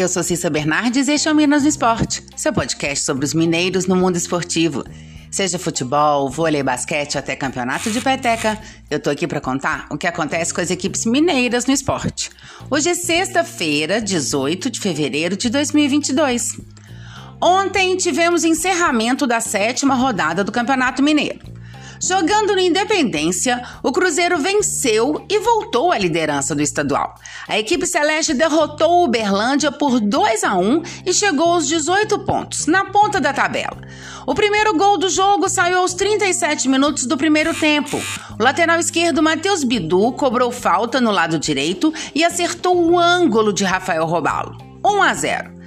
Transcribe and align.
Eu 0.00 0.08
sou 0.08 0.22
Cissa 0.22 0.48
Bernardes 0.48 1.08
e 1.08 1.12
este 1.12 1.28
é 1.28 1.32
o 1.32 1.34
Minas 1.34 1.62
no 1.62 1.68
Esporte, 1.68 2.24
seu 2.34 2.54
podcast 2.54 3.04
sobre 3.04 3.22
os 3.22 3.34
mineiros 3.34 3.84
no 3.84 3.94
mundo 3.94 4.16
esportivo. 4.16 4.82
Seja 5.30 5.58
futebol, 5.58 6.30
vôlei, 6.30 6.62
basquete 6.62 7.18
até 7.18 7.36
campeonato 7.36 7.90
de 7.90 8.00
peteca, 8.00 8.58
eu 8.90 8.98
tô 8.98 9.10
aqui 9.10 9.26
para 9.26 9.42
contar 9.42 9.86
o 9.90 9.98
que 9.98 10.06
acontece 10.06 10.54
com 10.54 10.62
as 10.62 10.70
equipes 10.70 11.04
mineiras 11.04 11.66
no 11.66 11.74
esporte. 11.74 12.30
Hoje 12.70 12.88
é 12.88 12.94
sexta-feira, 12.94 14.00
18 14.00 14.70
de 14.70 14.80
fevereiro 14.80 15.36
de 15.36 15.50
2022. 15.50 16.58
Ontem 17.38 17.94
tivemos 17.98 18.42
encerramento 18.42 19.26
da 19.26 19.38
sétima 19.38 19.94
rodada 19.94 20.42
do 20.42 20.50
Campeonato 20.50 21.02
Mineiro. 21.02 21.59
Jogando 22.02 22.54
no 22.54 22.60
Independência, 22.60 23.62
o 23.82 23.92
Cruzeiro 23.92 24.38
venceu 24.38 25.22
e 25.28 25.38
voltou 25.40 25.92
à 25.92 25.98
liderança 25.98 26.54
do 26.54 26.62
estadual. 26.62 27.14
A 27.46 27.58
equipe 27.58 27.86
celeste 27.86 28.32
derrotou 28.32 29.00
o 29.00 29.04
Uberlândia 29.04 29.70
por 29.70 30.00
2 30.00 30.42
a 30.42 30.56
1 30.56 30.82
e 31.04 31.12
chegou 31.12 31.52
aos 31.52 31.68
18 31.68 32.20
pontos, 32.20 32.64
na 32.66 32.86
ponta 32.86 33.20
da 33.20 33.34
tabela. 33.34 33.76
O 34.26 34.34
primeiro 34.34 34.74
gol 34.78 34.96
do 34.96 35.10
jogo 35.10 35.46
saiu 35.46 35.80
aos 35.80 35.92
37 35.92 36.70
minutos 36.70 37.04
do 37.04 37.18
primeiro 37.18 37.52
tempo. 37.52 38.00
O 38.38 38.42
lateral 38.42 38.78
esquerdo 38.78 39.22
Matheus 39.22 39.62
Bidu 39.62 40.12
cobrou 40.12 40.50
falta 40.50 41.02
no 41.02 41.10
lado 41.10 41.38
direito 41.38 41.92
e 42.14 42.24
acertou 42.24 42.82
o 42.82 42.98
ângulo 42.98 43.52
de 43.52 43.64
Rafael 43.64 44.06
Robalo. 44.06 44.56
1 44.82 45.02
a 45.02 45.12
0. 45.12 45.59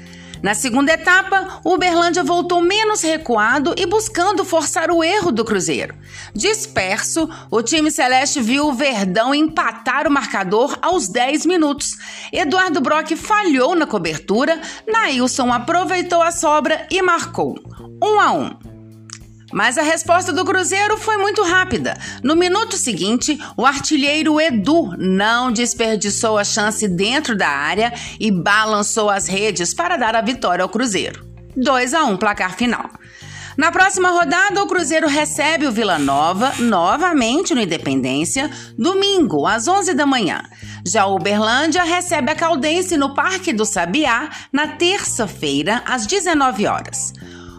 Na 0.43 0.53
segunda 0.53 0.91
etapa, 0.91 1.61
o 1.63 1.75
Uberlândia 1.75 2.21
voltou 2.21 2.59
menos 2.59 3.02
recuado 3.02 3.73
e 3.77 3.85
buscando 3.85 4.43
forçar 4.43 4.91
o 4.91 5.02
erro 5.02 5.31
do 5.31 5.45
Cruzeiro. 5.45 5.95
Disperso, 6.35 7.29
o 7.49 7.61
time 7.63 7.89
celeste 7.89 8.41
viu 8.41 8.67
o 8.67 8.73
Verdão 8.73 9.33
empatar 9.33 10.05
o 10.05 10.11
marcador 10.11 10.77
aos 10.81 11.08
10 11.08 11.45
minutos. 11.45 11.95
Eduardo 12.30 12.81
Brock 12.81 13.16
falhou 13.16 13.73
na 13.73 13.88
cobertura, 13.88 14.59
Nailson 14.86 15.49
aproveitou 15.49 16.21
a 16.21 16.30
sobra 16.30 16.86
e 16.91 17.02
marcou 17.02 17.55
1 18.03 18.19
a 18.19 18.31
1. 18.33 18.72
Mas 19.53 19.77
a 19.77 19.83
resposta 19.83 20.33
do 20.33 20.43
Cruzeiro 20.43 20.97
foi 20.97 21.15
muito 21.17 21.43
rápida. 21.43 21.95
No 22.23 22.35
minuto 22.35 22.75
seguinte, 22.75 23.39
o 23.55 23.65
artilheiro 23.65 24.41
Edu 24.41 24.95
não 24.97 25.51
desperdiçou 25.51 26.37
a 26.37 26.43
chance 26.43 26.87
dentro 26.87 27.37
da 27.37 27.47
área 27.47 27.93
e 28.19 28.31
balançou 28.31 29.09
as 29.09 29.27
redes 29.27 29.73
para 29.73 29.95
dar 29.95 30.15
a 30.15 30.21
vitória 30.21 30.63
ao 30.63 30.69
Cruzeiro. 30.69 31.23
2 31.55 31.93
a 31.93 32.05
1 32.05 32.17
placar 32.17 32.55
final. 32.55 32.89
Na 33.55 33.71
próxima 33.71 34.09
rodada, 34.09 34.63
o 34.63 34.67
Cruzeiro 34.67 35.07
recebe 35.07 35.67
o 35.67 35.71
Vila 35.71 35.99
Nova, 35.99 36.53
novamente 36.57 37.53
no 37.53 37.61
Independência, 37.61 38.49
domingo, 38.75 39.45
às 39.45 39.67
11 39.67 39.93
da 39.93 40.07
manhã. 40.07 40.41
Já 40.85 41.05
o 41.05 41.15
Uberlândia 41.15 41.83
recebe 41.83 42.31
a 42.31 42.35
Caldense 42.35 42.97
no 42.97 43.13
Parque 43.13 43.53
do 43.53 43.63
Sabiá, 43.63 44.29
na 44.51 44.67
terça-feira, 44.67 45.83
às 45.85 46.07
19 46.07 46.65
horas. 46.65 47.13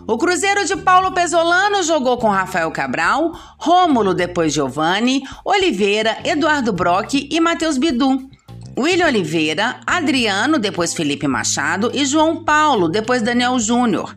O 0.06 0.18
Cruzeiro 0.18 0.66
de 0.66 0.76
Paulo 0.76 1.12
Pesolano 1.12 1.82
jogou 1.82 2.18
com 2.18 2.28
Rafael 2.28 2.70
Cabral, 2.70 3.32
Rômulo 3.56 4.12
depois 4.12 4.52
Giovanni, 4.52 5.22
Oliveira, 5.42 6.18
Eduardo 6.22 6.74
Brock 6.74 7.14
e 7.30 7.40
Matheus 7.40 7.78
Bidu. 7.78 8.28
William 8.78 9.06
Oliveira, 9.06 9.80
Adriano, 9.86 10.58
depois 10.58 10.92
Felipe 10.92 11.26
Machado 11.26 11.90
e 11.94 12.04
João 12.04 12.44
Paulo, 12.44 12.86
depois 12.88 13.22
Daniel 13.22 13.58
Júnior. 13.58 14.14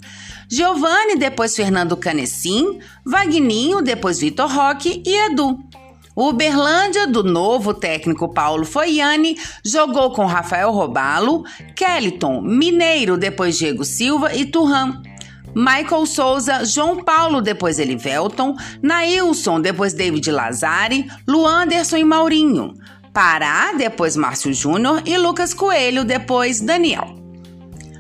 Giovanni, 0.49 1.15
depois 1.15 1.55
Fernando 1.55 1.95
Canessim, 1.95 2.79
Vagninho, 3.05 3.81
depois 3.81 4.19
Vitor 4.19 4.51
Roque 4.51 5.01
e 5.05 5.15
Edu. 5.27 5.57
O 6.13 6.29
Uberlândia, 6.29 7.07
do 7.07 7.23
novo 7.23 7.73
técnico 7.73 8.33
Paulo 8.33 8.65
Foiani, 8.65 9.37
jogou 9.63 10.11
com 10.11 10.25
Rafael 10.25 10.71
Robalo, 10.71 11.45
Kellyton, 11.75 12.41
Mineiro, 12.41 13.17
depois 13.17 13.57
Diego 13.57 13.85
Silva 13.85 14.33
e 14.33 14.43
Turran. 14.43 15.01
Michael 15.57 16.05
Souza, 16.05 16.63
João 16.63 17.03
Paulo, 17.03 17.41
depois 17.41 17.79
Elivelton, 17.79 18.55
Nailson, 18.79 19.59
depois 19.59 19.91
David 19.91 20.29
Lazari, 20.29 21.09
Luanderson 21.27 21.97
e 21.97 22.03
Maurinho. 22.03 22.75
Pará, 23.11 23.73
depois 23.75 24.15
Márcio 24.15 24.53
Júnior 24.53 25.01
e 25.03 25.17
Lucas 25.17 25.55
Coelho, 25.55 26.05
depois 26.05 26.61
Daniel. 26.61 27.15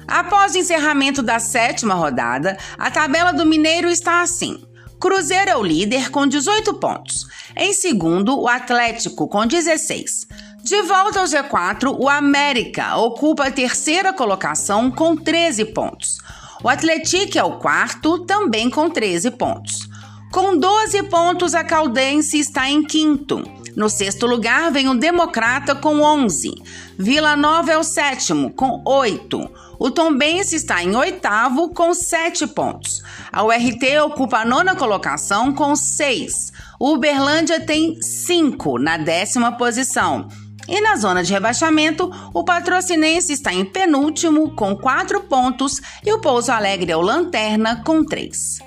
Após 0.07 0.53
o 0.53 0.59
encerramento 0.59 1.23
da 1.23 1.39
sétima 1.39 1.95
rodada, 1.95 2.59
a 2.77 2.91
tabela 2.91 3.33
do 3.33 3.43
Mineiro 3.43 3.89
está 3.89 4.21
assim: 4.21 4.63
Cruzeiro 4.99 5.49
é 5.49 5.57
o 5.57 5.63
líder 5.63 6.11
com 6.11 6.27
18 6.27 6.75
pontos. 6.75 7.25
Em 7.55 7.73
segundo, 7.73 8.39
o 8.39 8.47
Atlético 8.47 9.27
com 9.27 9.47
16. 9.47 10.27
De 10.63 10.83
volta 10.83 11.21
ao 11.21 11.25
G4, 11.25 11.95
o 11.97 12.07
América 12.07 12.97
ocupa 12.97 13.47
a 13.47 13.51
terceira 13.51 14.13
colocação 14.13 14.91
com 14.91 15.15
13 15.17 15.65
pontos. 15.65 16.19
O 16.63 16.69
Atlético 16.69 17.37
é 17.37 17.43
o 17.43 17.57
quarto, 17.59 18.19
também 18.19 18.69
com 18.69 18.89
13 18.89 19.31
pontos. 19.31 19.87
Com 20.31 20.57
12 20.57 21.03
pontos, 21.03 21.53
a 21.53 21.63
Caldense 21.63 22.39
está 22.39 22.69
em 22.69 22.83
quinto. 22.83 23.43
No 23.75 23.89
sexto 23.89 24.25
lugar 24.25 24.71
vem 24.71 24.89
o 24.89 24.95
Democrata 24.95 25.75
com 25.75 26.01
11. 26.01 26.51
Vila 26.97 27.37
Nova 27.37 27.71
é 27.71 27.77
o 27.77 27.83
sétimo, 27.83 28.49
com 28.51 28.81
8. 28.83 29.49
O 29.77 29.91
Tombense 29.91 30.55
está 30.55 30.83
em 30.83 30.95
oitavo, 30.95 31.69
com 31.69 31.93
7 31.93 32.47
pontos. 32.47 33.03
A 33.31 33.43
URT 33.43 33.99
ocupa 34.03 34.39
a 34.39 34.45
nona 34.45 34.75
colocação, 34.75 35.53
com 35.53 35.75
6. 35.75 36.51
O 36.79 36.93
Uberlândia 36.93 37.59
tem 37.59 38.01
5 38.01 38.79
na 38.79 38.97
décima 38.97 39.51
posição. 39.51 40.27
E 40.67 40.81
na 40.81 40.95
zona 40.97 41.23
de 41.23 41.31
rebaixamento, 41.31 42.11
o 42.33 42.43
Patrocinense 42.43 43.31
está 43.31 43.53
em 43.53 43.63
penúltimo 43.63 44.51
com 44.51 44.75
4 44.75 45.21
pontos 45.21 45.81
e 46.05 46.11
o 46.11 46.19
Pouso 46.19 46.51
Alegre 46.51 46.91
é 46.91 46.97
o 46.97 47.01
lanterna 47.01 47.81
com 47.83 48.03
3. 48.03 48.59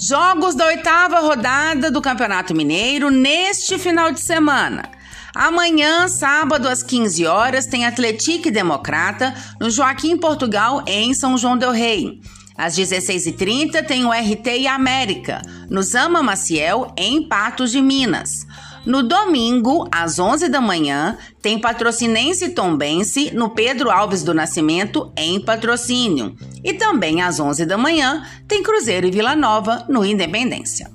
Jogos 0.00 0.54
da 0.54 0.64
oitava 0.64 1.20
rodada 1.20 1.90
do 1.90 2.00
Campeonato 2.00 2.54
Mineiro 2.54 3.10
neste 3.10 3.78
final 3.78 4.10
de 4.10 4.20
semana. 4.20 4.88
Amanhã, 5.34 6.08
sábado, 6.08 6.66
às 6.66 6.82
15 6.82 7.26
horas, 7.26 7.66
tem 7.66 7.84
Atlético 7.84 8.48
e 8.48 8.50
Democrata 8.50 9.34
no 9.60 9.70
Joaquim 9.70 10.16
Portugal, 10.16 10.82
em 10.86 11.12
São 11.12 11.36
João 11.36 11.56
Del 11.56 11.70
Rei. 11.70 12.20
Às 12.56 12.76
16h30 12.76 13.86
tem 13.86 14.04
o 14.04 14.10
RT 14.10 14.46
e 14.58 14.66
América, 14.66 15.40
no 15.68 15.82
Zama 15.82 16.22
Maciel, 16.22 16.92
em 16.96 17.28
Patos 17.28 17.70
de 17.70 17.80
Minas. 17.80 18.46
No 18.84 19.02
domingo, 19.02 19.86
às 19.92 20.18
11 20.18 20.48
da 20.48 20.60
manhã, 20.60 21.18
tem 21.42 21.58
Patrocinense 21.58 22.50
Tombense 22.50 23.30
no 23.34 23.50
Pedro 23.50 23.90
Alves 23.90 24.22
do 24.22 24.32
Nascimento, 24.32 25.12
em 25.16 25.38
patrocínio. 25.38 26.34
E 26.64 26.72
também 26.72 27.20
às 27.20 27.38
11 27.38 27.66
da 27.66 27.76
manhã, 27.76 28.26
tem 28.48 28.62
Cruzeiro 28.62 29.06
e 29.06 29.10
Vila 29.10 29.36
Nova 29.36 29.84
no 29.88 30.04
Independência. 30.04 30.90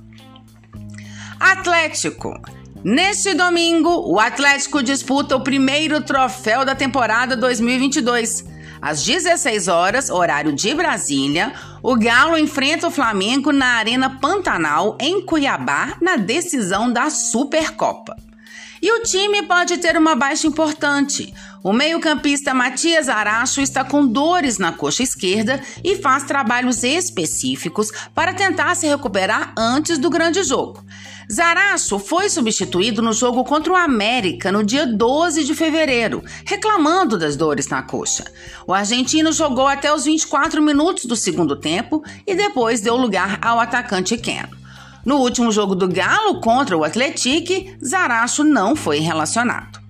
Atlético. 1.38 2.34
Neste 2.82 3.34
domingo, 3.34 3.88
o 4.10 4.18
Atlético 4.18 4.82
disputa 4.82 5.36
o 5.36 5.42
primeiro 5.42 6.00
troféu 6.00 6.64
da 6.64 6.74
temporada 6.74 7.36
2022. 7.36 8.55
Às 8.80 9.04
16 9.04 9.68
horas, 9.68 10.10
horário 10.10 10.52
de 10.52 10.74
Brasília, 10.74 11.52
o 11.82 11.96
Galo 11.96 12.36
enfrenta 12.36 12.88
o 12.88 12.90
Flamengo 12.90 13.52
na 13.52 13.76
Arena 13.76 14.10
Pantanal, 14.10 14.96
em 15.00 15.20
Cuiabá, 15.24 15.96
na 16.00 16.16
decisão 16.16 16.92
da 16.92 17.10
Supercopa. 17.10 18.16
E 18.80 18.92
o 18.92 19.02
time 19.02 19.42
pode 19.42 19.78
ter 19.78 19.96
uma 19.96 20.14
baixa 20.14 20.46
importante. 20.46 21.32
O 21.66 21.72
meio-campista 21.72 22.54
Matias 22.54 23.08
Aracho 23.08 23.60
está 23.60 23.82
com 23.82 24.06
dores 24.06 24.56
na 24.56 24.70
coxa 24.70 25.02
esquerda 25.02 25.60
e 25.82 25.96
faz 25.96 26.22
trabalhos 26.22 26.84
específicos 26.84 27.90
para 28.14 28.32
tentar 28.32 28.76
se 28.76 28.86
recuperar 28.86 29.52
antes 29.58 29.98
do 29.98 30.08
grande 30.08 30.44
jogo. 30.44 30.80
Zaracho 31.28 31.98
foi 31.98 32.30
substituído 32.30 33.02
no 33.02 33.12
jogo 33.12 33.42
contra 33.42 33.72
o 33.72 33.76
América 33.76 34.52
no 34.52 34.62
dia 34.62 34.86
12 34.86 35.42
de 35.42 35.56
fevereiro, 35.56 36.22
reclamando 36.44 37.18
das 37.18 37.34
dores 37.34 37.66
na 37.66 37.82
coxa. 37.82 38.22
O 38.64 38.72
argentino 38.72 39.32
jogou 39.32 39.66
até 39.66 39.92
os 39.92 40.04
24 40.04 40.62
minutos 40.62 41.04
do 41.04 41.16
segundo 41.16 41.56
tempo 41.56 42.00
e 42.24 42.36
depois 42.36 42.80
deu 42.80 42.96
lugar 42.96 43.40
ao 43.42 43.58
atacante 43.58 44.16
Keno. 44.16 44.56
No 45.04 45.16
último 45.16 45.50
jogo 45.50 45.74
do 45.74 45.88
Galo 45.88 46.40
contra 46.40 46.78
o 46.78 46.84
Atlético, 46.84 47.76
Zaracho 47.84 48.44
não 48.44 48.76
foi 48.76 49.00
relacionado. 49.00 49.85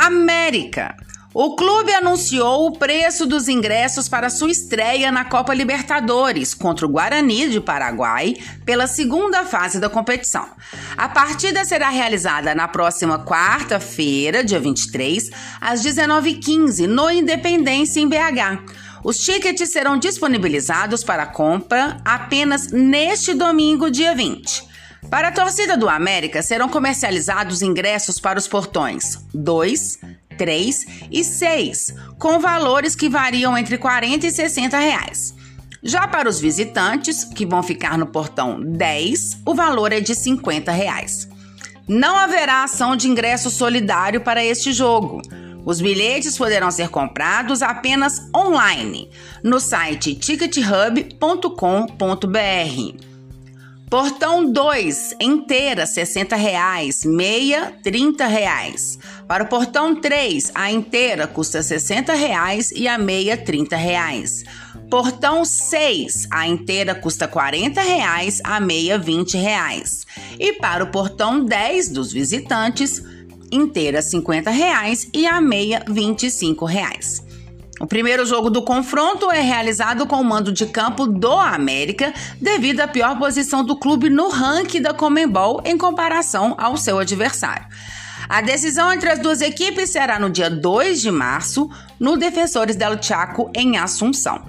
América. 0.00 0.96
O 1.34 1.54
clube 1.54 1.92
anunciou 1.92 2.66
o 2.66 2.72
preço 2.72 3.26
dos 3.26 3.48
ingressos 3.48 4.08
para 4.08 4.30
sua 4.30 4.50
estreia 4.50 5.12
na 5.12 5.26
Copa 5.26 5.52
Libertadores 5.52 6.54
contra 6.54 6.86
o 6.86 6.88
Guarani 6.88 7.50
de 7.50 7.60
Paraguai 7.60 8.34
pela 8.64 8.86
segunda 8.86 9.44
fase 9.44 9.78
da 9.78 9.90
competição. 9.90 10.48
A 10.96 11.06
partida 11.06 11.66
será 11.66 11.90
realizada 11.90 12.54
na 12.54 12.66
próxima 12.66 13.22
quarta-feira, 13.24 14.42
dia 14.42 14.58
23, 14.58 15.28
às 15.60 15.82
19h15, 15.82 16.86
no 16.86 17.10
Independência, 17.10 18.00
em 18.00 18.08
BH. 18.08 18.72
Os 19.04 19.18
tickets 19.18 19.70
serão 19.70 19.98
disponibilizados 19.98 21.04
para 21.04 21.26
compra 21.26 21.98
apenas 22.06 22.72
neste 22.72 23.34
domingo, 23.34 23.90
dia 23.90 24.14
20. 24.14 24.69
Para 25.10 25.28
a 25.28 25.32
torcida 25.32 25.76
do 25.76 25.88
América 25.88 26.40
serão 26.40 26.68
comercializados 26.68 27.62
ingressos 27.62 28.20
para 28.20 28.38
os 28.38 28.46
portões 28.46 29.18
2, 29.34 29.98
3 30.38 30.86
e 31.10 31.24
6, 31.24 31.94
com 32.16 32.38
valores 32.38 32.94
que 32.94 33.08
variam 33.08 33.58
entre 33.58 33.76
40 33.76 34.28
e 34.28 34.30
60 34.30 34.78
reais. 34.78 35.34
Já 35.82 36.06
para 36.06 36.28
os 36.28 36.38
visitantes, 36.38 37.24
que 37.24 37.44
vão 37.44 37.62
ficar 37.62 37.98
no 37.98 38.06
portão 38.06 38.62
10, 38.62 39.38
o 39.44 39.52
valor 39.52 39.92
é 39.92 39.98
de 39.98 40.14
50 40.14 40.70
reais. 40.70 41.28
Não 41.88 42.14
haverá 42.14 42.62
ação 42.62 42.94
de 42.94 43.08
ingresso 43.08 43.50
solidário 43.50 44.20
para 44.20 44.44
este 44.44 44.72
jogo. 44.72 45.20
Os 45.66 45.80
bilhetes 45.80 46.38
poderão 46.38 46.70
ser 46.70 46.88
comprados 46.88 47.62
apenas 47.62 48.30
online 48.34 49.10
no 49.42 49.58
site 49.58 50.14
tickethub.com.br. 50.14 53.09
Portão 53.90 54.52
2, 54.52 55.16
inteira, 55.20 55.84
60 55.84 56.36
reais, 56.36 57.04
meia, 57.04 57.74
30 57.82 58.24
reais. 58.24 58.96
Para 59.26 59.42
o 59.42 59.48
portão 59.48 60.00
3, 60.00 60.52
a 60.54 60.70
inteira 60.70 61.26
custa 61.26 61.60
60 61.60 62.14
reais 62.14 62.70
e 62.70 62.86
a 62.86 62.96
meia, 62.96 63.36
30 63.36 63.74
reais. 63.74 64.44
Portão 64.88 65.44
6, 65.44 66.28
a 66.30 66.46
inteira 66.46 66.94
custa 66.94 67.26
40 67.26 67.82
reais, 67.82 68.40
a 68.44 68.60
meia, 68.60 68.96
20 68.96 69.36
reais. 69.36 70.06
E 70.38 70.52
para 70.52 70.84
o 70.84 70.92
portão 70.92 71.44
10 71.44 71.88
dos 71.88 72.12
visitantes, 72.12 73.02
inteira 73.50 74.00
50 74.00 74.52
reais 74.52 75.08
e 75.12 75.26
a 75.26 75.40
meia, 75.40 75.82
25 75.88 76.64
reais. 76.64 77.24
O 77.80 77.86
primeiro 77.86 78.26
jogo 78.26 78.50
do 78.50 78.60
confronto 78.60 79.32
é 79.32 79.40
realizado 79.40 80.06
com 80.06 80.20
o 80.20 80.24
mando 80.24 80.52
de 80.52 80.66
campo 80.66 81.06
do 81.06 81.32
América, 81.32 82.12
devido 82.38 82.80
à 82.80 82.86
pior 82.86 83.18
posição 83.18 83.64
do 83.64 83.74
clube 83.74 84.10
no 84.10 84.28
ranking 84.28 84.82
da 84.82 84.92
Comembol 84.92 85.62
em 85.64 85.78
comparação 85.78 86.54
ao 86.58 86.76
seu 86.76 86.98
adversário. 86.98 87.64
A 88.28 88.42
decisão 88.42 88.92
entre 88.92 89.08
as 89.08 89.18
duas 89.18 89.40
equipes 89.40 89.88
será 89.88 90.18
no 90.18 90.28
dia 90.28 90.50
2 90.50 91.00
de 91.00 91.10
março, 91.10 91.70
no 91.98 92.18
Defensores 92.18 92.76
del 92.76 93.02
Chaco, 93.02 93.50
em 93.56 93.78
Assunção. 93.78 94.44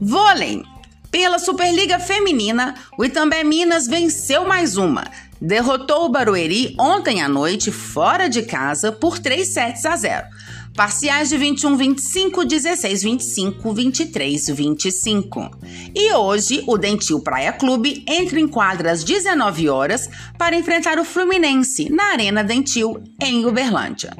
Vôlei. 0.00 0.62
Pela 1.10 1.38
Superliga 1.38 1.98
Feminina, 1.98 2.74
o 2.96 3.04
Itambé 3.04 3.44
Minas 3.44 3.86
venceu 3.86 4.46
mais 4.46 4.76
uma. 4.76 5.04
Derrotou 5.38 6.06
o 6.06 6.08
Barueri 6.08 6.74
ontem 6.78 7.20
à 7.20 7.28
noite, 7.28 7.72
fora 7.72 8.28
de 8.28 8.42
casa, 8.44 8.92
por 8.92 9.18
3 9.18 9.46
sets 9.46 9.84
a 9.84 9.96
0. 9.96 10.26
Parciais 10.74 11.28
de 11.28 11.36
21, 11.36 11.76
25, 11.76 12.44
16, 12.46 13.02
25, 13.02 13.74
23, 13.74 14.48
25. 14.48 15.50
E 15.94 16.14
hoje, 16.14 16.64
o 16.66 16.78
Dentil 16.78 17.20
Praia 17.20 17.52
Clube 17.52 18.02
entra 18.08 18.40
em 18.40 18.48
quadra 18.48 18.90
às 18.90 19.04
19 19.04 19.68
horas 19.68 20.08
para 20.38 20.56
enfrentar 20.56 20.98
o 20.98 21.04
Fluminense 21.04 21.90
na 21.90 22.12
Arena 22.12 22.42
Dentil, 22.42 23.02
em 23.20 23.44
Uberlândia. 23.44 24.16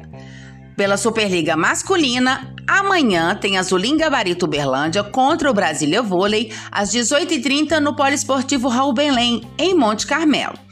Pela 0.77 0.95
Superliga 0.95 1.57
Masculina, 1.57 2.53
amanhã 2.67 3.35
tem 3.35 3.57
Azulim 3.57 3.97
Gabarito 3.97 4.45
Uberlândia 4.45 5.03
contra 5.03 5.49
o 5.49 5.53
Brasília 5.53 6.03
Vôlei 6.03 6.51
às 6.71 6.91
18h30 6.91 7.79
no 7.79 7.95
Poliesportivo 7.95 8.67
Raul 8.67 8.93
Belém, 8.93 9.41
em 9.57 9.73
Monte 9.73 10.05
Carmelo. 10.05 10.62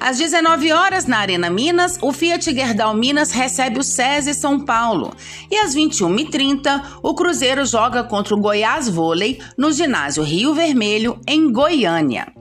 Às 0.00 0.16
19 0.16 0.72
horas, 0.72 1.04
na 1.04 1.18
Arena 1.18 1.50
Minas, 1.50 1.98
o 2.00 2.10
Fiat 2.10 2.54
Gerdau 2.54 2.94
Minas 2.94 3.32
recebe 3.32 3.78
o 3.78 3.84
SESI 3.84 4.32
São 4.32 4.58
Paulo. 4.58 5.14
E 5.50 5.58
às 5.58 5.74
21h30, 5.74 6.82
o 7.02 7.14
Cruzeiro 7.14 7.66
joga 7.66 8.02
contra 8.02 8.34
o 8.34 8.40
Goiás 8.40 8.88
Vôlei 8.88 9.38
no 9.58 9.70
ginásio 9.70 10.22
Rio 10.22 10.54
Vermelho, 10.54 11.20
em 11.28 11.52
Goiânia. 11.52 12.32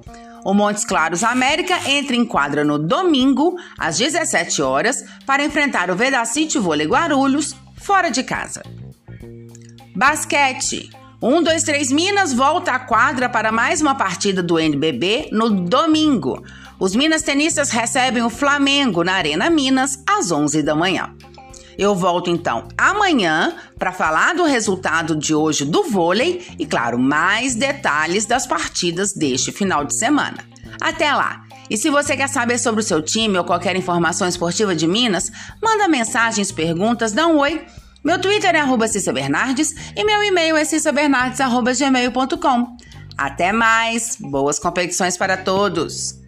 O 0.46 0.54
Montes 0.54 0.86
Claros 0.86 1.22
América 1.22 1.78
entra 1.90 2.16
em 2.16 2.24
quadra 2.24 2.64
no 2.64 2.80
domingo, 2.80 3.58
às 3.78 3.98
17 3.98 4.62
horas, 4.62 5.04
para 5.26 5.44
enfrentar 5.44 5.92
o 5.92 5.96
Vedacity 5.98 6.58
Vôlei 6.58 6.88
Guarulhos, 6.88 7.54
fora 7.76 8.10
de 8.10 8.24
casa. 8.24 8.64
Basquete. 9.94 10.90
1, 11.22 11.44
2, 11.44 11.64
3 11.64 11.92
Minas 11.92 12.32
volta 12.32 12.72
à 12.72 12.80
quadra 12.80 13.28
para 13.28 13.52
mais 13.52 13.82
uma 13.82 13.94
partida 13.94 14.42
do 14.42 14.58
NBB 14.58 15.28
no 15.34 15.50
domingo. 15.50 16.42
Os 16.80 16.96
Minas 16.96 17.22
tenistas 17.22 17.70
recebem 17.72 18.24
o 18.24 18.30
Flamengo 18.30 19.04
na 19.04 19.14
Arena 19.14 19.50
Minas 19.50 20.02
às 20.08 20.32
11 20.32 20.64
da 20.64 20.74
manhã. 20.74 21.14
Eu 21.78 21.94
volto 21.94 22.30
então 22.30 22.70
amanhã 22.78 23.54
para 23.78 23.92
falar 23.92 24.34
do 24.34 24.46
resultado 24.46 25.14
de 25.16 25.36
hoje 25.36 25.66
do 25.66 25.84
vôlei 25.84 26.48
e, 26.58 26.66
claro, 26.66 26.98
mais 26.98 27.54
detalhes 27.54 28.26
das 28.26 28.48
partidas 28.48 29.12
deste 29.14 29.52
final 29.52 29.84
de 29.84 29.94
semana. 29.94 30.38
Até 30.80 31.14
lá! 31.14 31.44
E 31.70 31.78
se 31.78 31.90
você 31.90 32.16
quer 32.16 32.30
saber 32.30 32.58
sobre 32.58 32.80
o 32.80 32.84
seu 32.84 33.02
time 33.02 33.38
ou 33.38 33.44
qualquer 33.44 33.76
informação 33.76 34.26
esportiva 34.28 34.74
de 34.74 34.88
Minas, 34.88 35.32
manda 35.62 35.88
mensagens, 35.88 36.52
perguntas, 36.52 37.12
dá 37.12 37.28
um 37.28 37.38
oi. 37.40 37.64
Meu 38.04 38.20
Twitter 38.20 38.56
é 38.56 38.60
arroba 38.60 38.88
Cissa 38.88 39.14
Bernardes 39.14 39.76
e 39.96 40.04
meu 40.04 40.24
e-mail 40.24 40.56
é 40.56 40.66
cissabernardes.gmail.com. 40.66 42.78
Até 43.18 43.52
mais! 43.52 44.18
Boas 44.20 44.58
competições 44.58 45.18
para 45.18 45.38
todos! 45.38 46.19